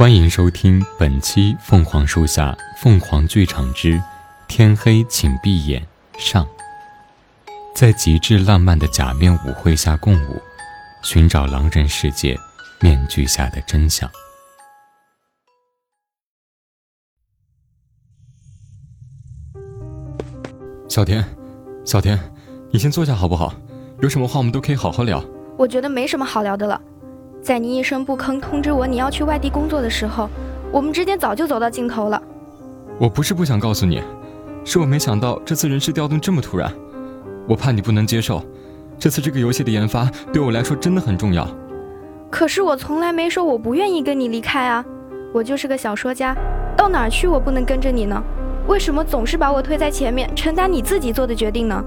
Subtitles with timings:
[0.00, 4.00] 欢迎收听本期《凤凰树下凤凰剧场之
[4.48, 5.82] 天黑请闭眼》
[6.18, 6.48] 上，
[7.74, 10.40] 在极致浪漫的假面舞会下共舞，
[11.02, 12.34] 寻找狼人世界
[12.80, 14.10] 面具下的真相。
[20.88, 21.22] 小田，
[21.84, 22.18] 小田，
[22.70, 23.52] 你先坐下好不好？
[24.00, 25.22] 有什么话我们都可以好好聊。
[25.58, 26.80] 我觉得没什么好聊的了。
[27.42, 30.28] 在你一声不吭通知我你要去外地工作的时候，
[30.70, 32.22] 我们之间早就走到尽头了。
[32.98, 34.02] 我不是不想告诉你，
[34.64, 36.70] 是我没想到这次人事调动这么突然，
[37.48, 38.42] 我怕你不能接受。
[38.98, 41.48] 这次这个游戏的研发对我来说真的很重要。
[42.30, 44.84] 可是我从来没说我不愿意跟你离开啊，
[45.32, 46.36] 我就是个小说家，
[46.76, 48.22] 到哪儿去我不能跟着你呢？
[48.68, 51.82] 为什么总是把我推在前面，承担你自己做的决定呢？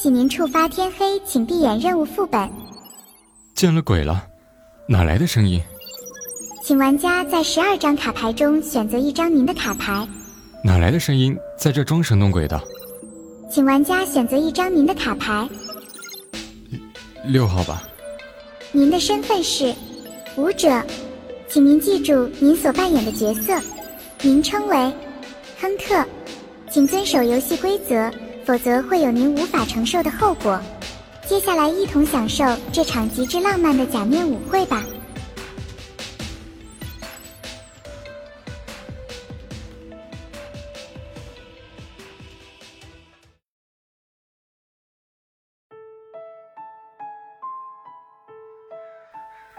[0.00, 2.48] 喜您触发天黑，请闭眼任务副本。
[3.52, 4.24] 见了鬼了，
[4.86, 5.60] 哪来的声音？
[6.62, 10.06] 请玩家在十二张卡牌中选择一张您的卡牌。
[10.62, 11.36] 哪来的声音？
[11.58, 12.62] 在这装神弄鬼的？
[13.50, 15.48] 请玩家选择一张您的卡牌。
[17.24, 17.82] 六号吧。
[18.70, 19.74] 您的身份是
[20.36, 20.80] 舞者，
[21.48, 23.60] 请您记住您所扮演的角色，
[24.22, 24.76] 名称为
[25.60, 26.04] 亨特，
[26.70, 28.08] 请遵守游戏规则。
[28.48, 30.58] 否则会有您无法承受的后果。
[31.26, 34.82] 接下来，一同享受这场极致浪漫的假面舞会吧。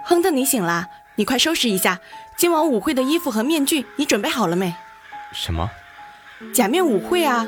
[0.04, 2.00] 亨特，你醒了，你快收拾一下
[2.36, 4.74] 今晚舞会的衣服和面具，你准备好了没？
[5.32, 5.70] 什么？
[6.52, 7.46] 假面舞会啊！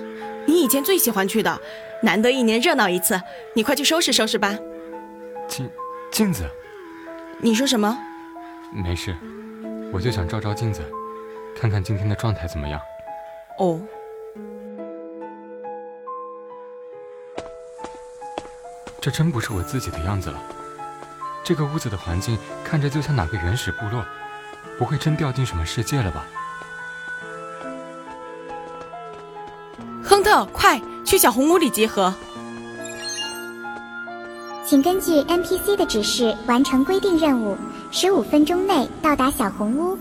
[0.48, 1.62] 你以前最喜欢去的，
[2.02, 3.22] 难得一年热闹一次，
[3.54, 4.56] 你快去收拾收拾吧。
[5.48, 5.70] 镜
[6.12, 6.44] 镜子，
[7.40, 7.98] 你说什么？
[8.74, 9.16] 没事，
[9.92, 10.82] 我就想照照镜子，
[11.60, 12.80] 看看今天的状态怎么样。
[13.58, 13.80] 哦，
[19.02, 20.42] 这真不是我自己的样子了。
[21.44, 24.06] 这个屋子的环境看着就像哪个原始部落，
[24.78, 26.26] 不会真掉进什么世界了吧？
[30.12, 32.14] 亨特，快去小红屋里集合！
[34.66, 37.56] 请根据 NPC 的指示完成规定任务，
[37.92, 39.98] 十五分钟内到达小红屋。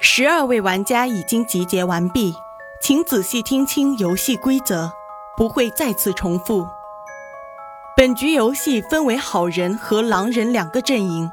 [0.00, 2.34] 十二位玩家已经集结完毕，
[2.82, 4.92] 请仔细听清游戏规则，
[5.34, 6.66] 不会再次重复。
[7.98, 11.28] 本局游戏分为好人和狼人两个阵营，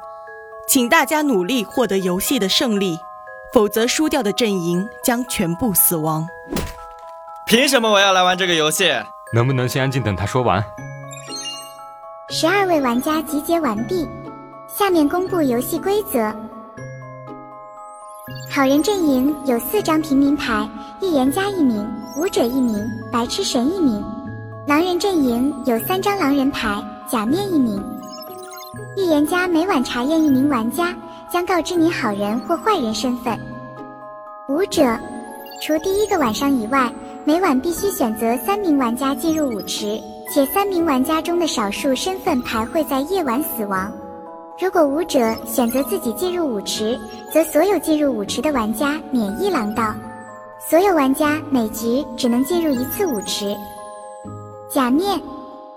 [0.66, 2.98] 请大家努力获得游戏的胜利，
[3.52, 6.26] 否则输掉的阵营将全部死亡。
[7.46, 8.90] 凭什么我要来玩这个游戏？
[9.32, 10.60] 能不能先安静等他说完？
[12.30, 14.08] 十二位玩家集结完毕，
[14.66, 16.34] 下面公布游戏规则。
[18.50, 20.68] 好人阵营有四张平民牌，
[21.00, 24.04] 预言家一名，舞者一名，白痴神一名。
[24.66, 27.80] 狼人阵营有三张狼人牌，假面一名。
[28.96, 30.92] 预言家每晚查验一名玩家，
[31.30, 33.38] 将告知你好人或坏人身份。
[34.48, 34.98] 舞者，
[35.62, 36.92] 除第一个晚上以外，
[37.24, 40.00] 每晚必须选择三名玩家进入舞池，
[40.34, 43.88] 且三名玩家中的少数身份牌会在夜晚死亡。
[44.58, 46.98] 如果舞者选择自己进入舞池，
[47.32, 49.94] 则所有进入舞池的玩家免疫狼道。
[50.58, 53.56] 所有玩家每局只能进入一次舞池。
[54.68, 55.20] 假面，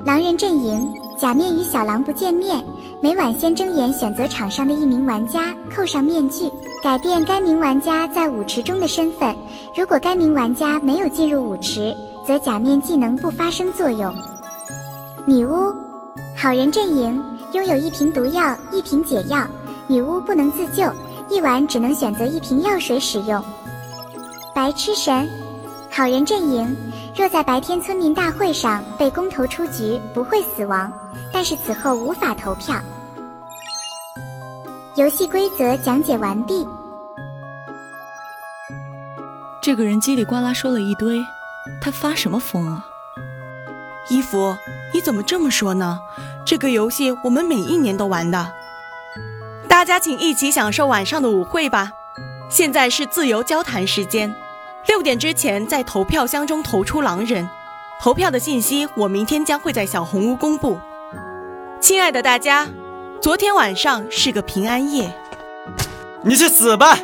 [0.04, 2.64] 狼人阵营，假面与小狼不见面。
[3.02, 6.50] 每晚先睁眼选择场上的一名玩家，扣上面具，
[6.84, 9.36] 改变该名玩家在舞池中的身份。
[9.76, 11.96] 如果该名玩家没有进入舞池，
[12.26, 14.14] 则假面技能不发生作用。
[15.26, 15.72] 女巫，
[16.36, 19.46] 好人阵营，拥有一瓶毒药，一瓶解药。
[19.88, 20.92] 女巫不能自救，
[21.30, 23.42] 一晚只能选择一瓶药水使用。
[24.54, 25.30] 白痴神，
[25.92, 26.76] 好人阵营。
[27.20, 30.90] 若在白天村民大会上被公投出局，不会死亡，
[31.34, 32.82] 但是此后无法投票。
[34.96, 36.66] 游戏规则讲解完毕。
[39.62, 41.22] 这个人叽里呱啦说了一堆，
[41.82, 42.86] 他发什么疯啊？
[44.10, 44.56] 伊芙，
[44.94, 46.00] 你怎么这么说呢？
[46.46, 48.50] 这个游戏我们每一年都玩的。
[49.68, 51.92] 大家请一起享受晚上的舞会吧。
[52.50, 54.34] 现在是自由交谈时间，
[54.88, 57.48] 六点之前在投票箱中投出狼人。
[58.02, 60.80] 投票的信息我明天将会在小红屋公布。
[61.82, 62.68] 亲爱的大家，
[63.22, 65.14] 昨天晚上是个平安夜。
[66.24, 66.98] 你去死吧！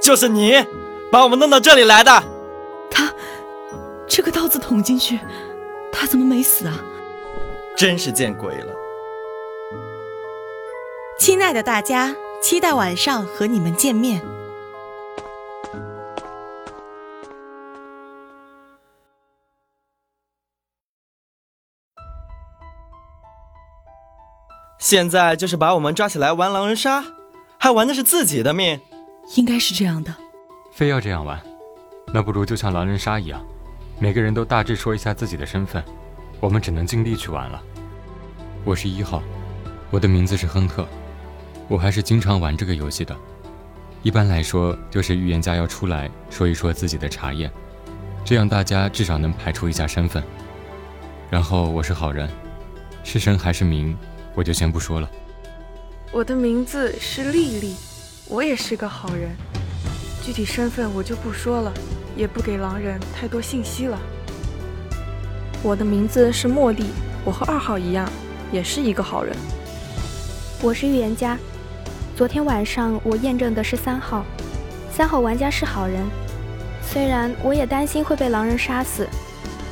[0.00, 0.64] 就是你，
[1.10, 2.22] 把我们弄到这里来的。
[2.90, 3.12] 他，
[4.08, 5.18] 这个刀子捅进去，
[5.92, 6.74] 他怎么没死啊？
[7.76, 8.72] 真是见鬼了！
[11.18, 14.22] 亲爱的大家，期待晚上和你们见面。
[24.86, 27.04] 现在就是把我们抓起来玩狼人杀，
[27.58, 28.80] 还玩的是自己的命。
[29.34, 30.14] 应该是这样的。
[30.70, 31.42] 非要这样玩，
[32.14, 33.44] 那不如就像狼人杀一样，
[33.98, 35.82] 每个人都大致说一下自己的身份，
[36.38, 37.60] 我们只能尽力去玩了。
[38.64, 39.20] 我是一号，
[39.90, 40.86] 我的名字是亨特，
[41.66, 43.16] 我还是经常玩这个游戏的。
[44.04, 47.50] 一般来说，就是预言家要出来说一说自己的查验，
[48.24, 50.22] 这样大家至少能排除一下身份。
[51.28, 52.30] 然后我是好人，
[53.02, 53.98] 是神还是明，
[54.36, 55.10] 我就先不说了。
[56.12, 57.74] 我的名字是丽丽，
[58.28, 59.30] 我也是个好人。
[60.22, 61.72] 具体身份我就不说了，
[62.14, 63.98] 也不给狼人太多信息了。
[65.62, 66.84] 我的名字是茉莉，
[67.24, 68.06] 我和二号一样，
[68.52, 69.34] 也是一个好人。
[70.60, 71.38] 我是预言家，
[72.14, 74.22] 昨天晚上我验证的是三号，
[74.92, 76.04] 三号玩家是好人。
[76.82, 79.08] 虽然我也担心会被狼人杀死，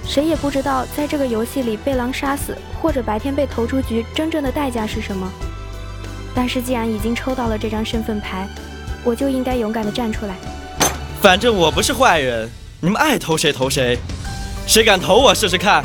[0.06, 5.31] 谁也不知道在这个游戏里被狼杀死，或者白天被投出局，真正的代价是什么。
[6.35, 8.49] 但是既然已经抽到了这张身份牌。
[9.05, 10.35] 我就应该勇敢地站出来。
[11.21, 12.49] 反正我不是坏人，
[12.81, 13.99] 你们爱投谁投谁，
[14.67, 15.85] 谁敢投我试试看？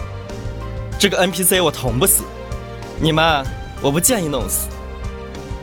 [0.98, 2.24] 这个 NPC 我捅不死，
[3.02, 3.46] 你们
[3.82, 4.70] 我不建议弄死。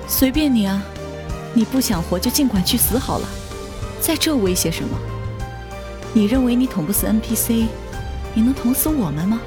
[0.07, 0.83] 随便你啊，
[1.55, 3.29] 你不想活就尽管去死好了，
[4.03, 4.91] 在这威胁什么？
[6.13, 7.69] 你认为你捅不死 NPC，
[8.37, 9.41] 你能捅死我们吗？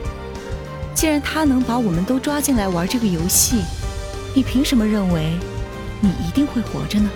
[0.96, 3.62] 既然他能把我们都抓进来玩这个游戏，
[4.34, 5.38] 你凭什么认为
[6.02, 7.08] 你一定会活着呢？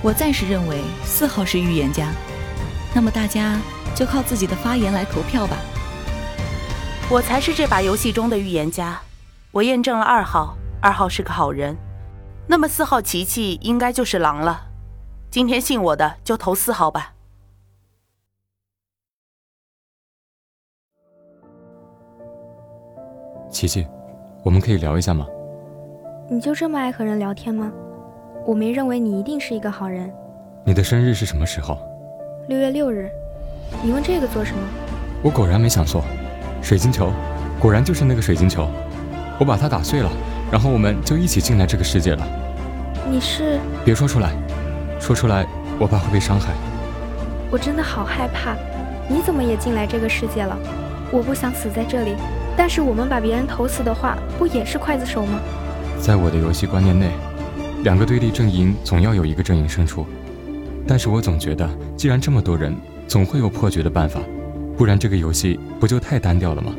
[0.00, 2.10] 我暂时认为四号是预言家，
[2.94, 3.58] 那么大家
[3.94, 5.58] 就靠自己的发言来投票吧。
[7.10, 8.98] 我才是这把游戏中的预言家，
[9.50, 11.76] 我验证了二号，二号是个好人，
[12.46, 14.68] 那么四号琪琪应该就是狼了。
[15.30, 17.12] 今天信我的就投四号吧。
[23.50, 23.84] 琪琪，
[24.44, 25.26] 我们可以聊一下吗？
[26.28, 27.70] 你就这么爱和人聊天吗？
[28.46, 30.10] 我没认为你一定是一个好人。
[30.64, 31.76] 你的生日是什么时候？
[32.46, 33.10] 六月六日。
[33.82, 34.62] 你问这个做什么？
[35.22, 36.04] 我果然没想错，
[36.62, 37.10] 水晶球，
[37.58, 38.68] 果然就是那个水晶球。
[39.38, 40.08] 我把它打碎了，
[40.50, 42.26] 然后我们就一起进来这个世界了。
[43.10, 43.58] 你是？
[43.84, 44.32] 别说出来，
[45.00, 45.44] 说出来
[45.78, 46.52] 我怕会被伤害。
[47.50, 48.56] 我真的好害怕。
[49.08, 50.56] 你怎么也进来这个世界了？
[51.10, 52.14] 我不想死在这里，
[52.56, 55.40] 但是我们把别人投死的话，不也是刽子手吗？
[55.98, 57.10] 在我的游戏观念内。
[57.82, 60.04] 两个对立阵营总要有一个阵营胜出，
[60.86, 62.76] 但是我总觉得，既然这么多人，
[63.08, 64.20] 总会有破局的办法，
[64.76, 66.74] 不然这个游戏不就太单调了吗？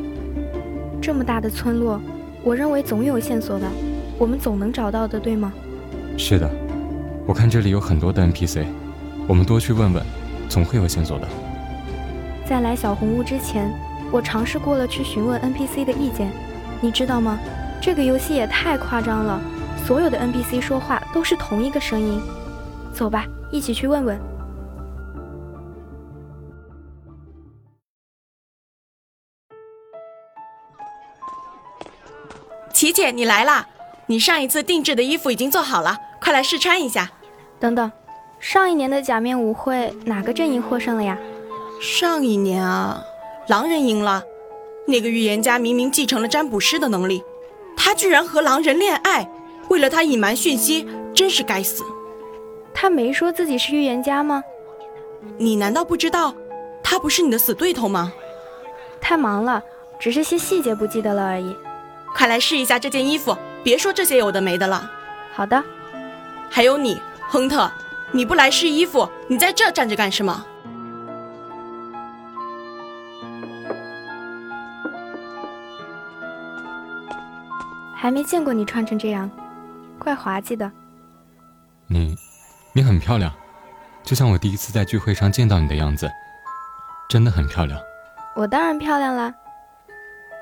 [1.01, 1.99] 这么大的村落，
[2.43, 3.65] 我认为总有线索的，
[4.19, 5.51] 我们总能找到的，对吗？
[6.17, 6.47] 是的，
[7.25, 8.63] 我看这里有很多的 NPC，
[9.27, 10.03] 我们多去问问，
[10.47, 11.27] 总会有线索的。
[12.45, 13.73] 在来小红屋之前，
[14.11, 16.31] 我尝试过了去询问 NPC 的意见，
[16.81, 17.39] 你知道吗？
[17.81, 19.41] 这个游戏也太夸张了。
[19.87, 22.21] 所有的 NPC 说话都是同一个声音，
[22.93, 24.19] 走吧，一起去问问。
[32.73, 33.67] 琪姐，你来啦！
[34.07, 37.09] 你上一次定制的衣服已经做好了，快来试穿一下。
[37.59, 37.91] 等等，
[38.39, 41.17] 上一年的假面舞会哪个阵营获胜了呀？
[41.81, 43.03] 上一年啊，
[43.47, 44.23] 狼人赢了。
[44.87, 47.23] 那个预言家明明继承了占卜师的能力，
[47.77, 49.29] 他居然和狼人恋爱。
[49.69, 51.83] 为了他隐瞒讯息，真是该死。
[52.73, 54.43] 他没说自己是预言家吗？
[55.37, 56.33] 你难道不知道，
[56.83, 58.11] 他不是你的死对头吗？
[58.99, 59.63] 太忙了，
[59.99, 61.55] 只是些细节不记得了而已。
[62.15, 64.91] 快来试一下这件衣服，别说这些有的没的了。
[65.33, 65.63] 好的。
[66.49, 67.71] 还有你，亨特，
[68.11, 70.45] 你不来试衣服，你在这站着干什么？
[78.01, 79.29] 还没见过你穿成这样。
[79.99, 80.71] 怪滑稽的，
[81.85, 82.17] 你，
[82.73, 83.31] 你很漂亮，
[84.01, 86.09] 就像我第一次在聚会上见到你的样子，
[87.07, 87.79] 真的很漂亮。
[88.35, 89.31] 我当然漂亮啦。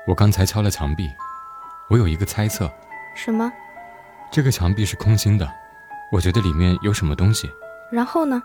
[0.06, 1.10] 我刚才敲了墙壁，
[1.90, 2.66] 我有一个猜测，
[3.14, 3.52] 什么？
[4.30, 5.46] 这个墙壁是空心的，
[6.10, 7.46] 我觉得里面有什么东西。
[7.92, 8.42] 然后呢？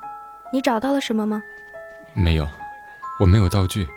[0.51, 1.41] 你找到了什么吗？
[2.13, 2.45] 没有，
[3.17, 3.87] 我没有道具，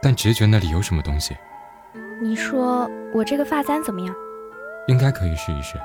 [0.00, 1.36] 但直觉那里有什么东西。
[2.22, 4.14] 你说我这个发簪怎么样？
[4.86, 5.78] 应该可以试一试。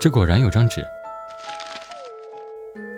[0.00, 0.84] 这果然有张纸。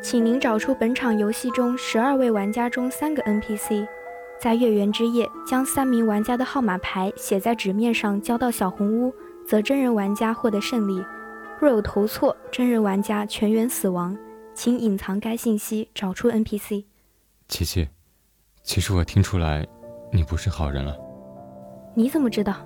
[0.03, 3.87] 请您找出本场游戏中十二位玩家中三个 NPC，
[4.39, 9.13] 在月圆之夜将三名玩家的号码牌写在纸面上交到小红屋，
[9.47, 11.05] 则真人玩家获得胜利。
[11.59, 14.17] 若有投错，真人玩家全员死亡。
[14.55, 16.85] 请隐藏该信息，找出 NPC。
[17.55, 17.87] 琪琪，
[18.65, 19.65] 其实我听出来，
[20.11, 20.93] 你不是好人了。
[21.95, 22.57] 你怎么知道？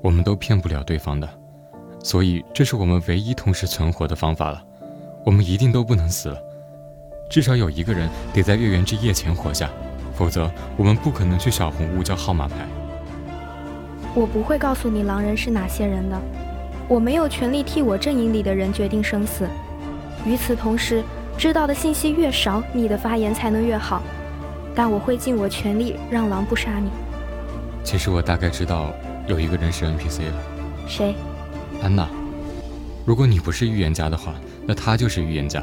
[0.00, 1.28] 我们都骗不了对方的，
[1.98, 4.62] 所以这是我们唯一同时存活的方法了。
[5.24, 6.40] 我们一定都不能死了，
[7.28, 9.68] 至少有一个人得在月圆之夜前活下，
[10.14, 12.64] 否则我们不可能去小红屋交号码牌。
[14.14, 16.16] 我不会告诉你狼人是哪些人的，
[16.86, 19.48] 我没有权利替我阵营里的人决定生死。
[20.24, 21.02] 与此同时，
[21.38, 24.02] 知道的信息越少，你的发言才能越好。
[24.74, 26.90] 但我会尽我全力让狼不杀你。
[27.84, 28.92] 其实我大概知道
[29.26, 30.42] 有一个人是 NPC 了。
[30.86, 31.14] 谁？
[31.82, 32.08] 安娜。
[33.04, 34.34] 如果你不是预言家的话，
[34.66, 35.62] 那他就是预言家。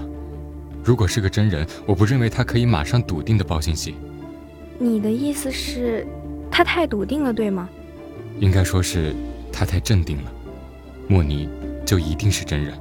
[0.84, 3.96] 如果是个真人，我不认为他可以马上笃定的报信息。
[4.80, 6.08] 你的意思是，
[6.50, 7.70] 他太笃定了，对吗？
[8.40, 9.14] 应该说是
[9.52, 10.32] 他太镇定了。
[11.08, 11.50] 莫尼
[11.86, 12.74] 就一定是真人。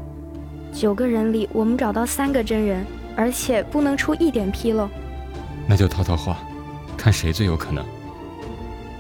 [0.73, 4.89] 九个人里，我们找到三个真人，而且不能出一点纰漏。
[5.67, 6.39] 那就套套话，
[6.97, 7.85] 看谁最有可能。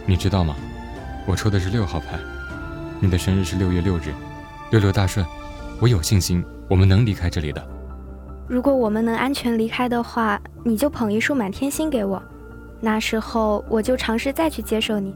[0.07, 0.55] 你知道吗？
[1.26, 2.19] 我抽的是六号牌，
[3.00, 4.12] 你的生日是六月六日，
[4.71, 5.25] 六六大顺。
[5.81, 7.67] 我有信心，我们能离开这里的。
[8.47, 12.23] 如果我们能安全离开的话，你就捧一束满天星给我，
[12.81, 15.14] 那时候我就尝试再去接受你。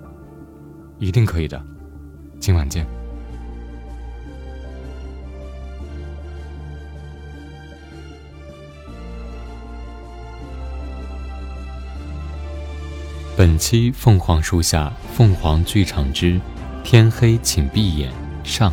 [0.98, 1.60] 一定可以的，
[2.40, 2.95] 今晚见。
[13.36, 16.40] 本期凤凰树下凤凰剧场之
[16.82, 18.10] 天黑请闭眼
[18.42, 18.72] 上，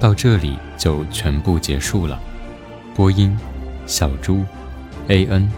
[0.00, 2.18] 到这里就全部结束了。
[2.96, 3.38] 播音：
[3.86, 4.44] 小猪
[5.06, 5.48] ，A N，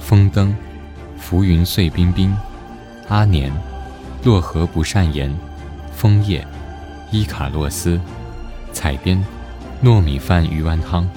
[0.00, 0.56] 风灯，
[1.20, 2.36] 浮云碎冰冰，
[3.06, 3.52] 阿年，
[4.24, 5.32] 洛河不善言，
[5.94, 6.44] 枫叶，
[7.12, 8.00] 伊卡洛斯，
[8.72, 9.24] 采编，
[9.84, 11.08] 糯米饭鱼丸汤，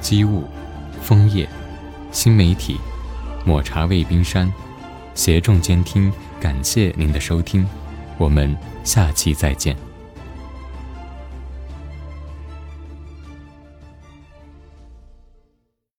[0.00, 0.48] 机务，
[1.00, 1.48] 枫叶，
[2.10, 2.76] 新媒体，
[3.44, 4.52] 抹茶味冰山。
[5.18, 7.66] 协众监听，感谢您的收听，
[8.18, 9.87] 我们下期再见。